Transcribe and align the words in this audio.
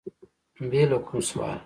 بې 0.69 0.83
له 0.89 0.97
کوم 1.07 1.21
سواله 1.27 1.59